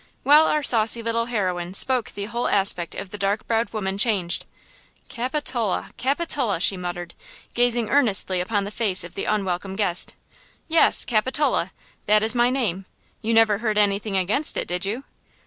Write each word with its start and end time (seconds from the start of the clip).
While 0.23 0.47
our 0.47 0.63
saucy 0.63 1.03
little 1.03 1.25
heroine 1.25 1.75
spoke 1.75 2.09
the 2.09 2.25
whole 2.25 2.47
aspect 2.47 2.95
of 2.95 3.11
the 3.11 3.19
dark 3.19 3.45
browed 3.47 3.71
woman 3.71 3.99
changed. 3.99 4.47
"Capitola–Capitola," 5.09 6.59
she 6.59 6.75
muttered, 6.75 7.13
gazing 7.53 7.87
earnestly 7.91 8.41
upon 8.41 8.63
the 8.63 8.71
face 8.71 9.03
of 9.03 9.13
the 9.13 9.25
unwelcome 9.25 9.75
guest. 9.75 10.15
"Yes, 10.67 11.05
Capitola! 11.05 11.71
That 12.07 12.23
is 12.23 12.33
my 12.33 12.49
name! 12.49 12.85
You 13.21 13.35
never 13.35 13.59
heard 13.59 13.77
anything 13.77 14.17
against 14.17 14.57
it, 14.57 14.67
did 14.67 14.85
you?" 14.85 15.03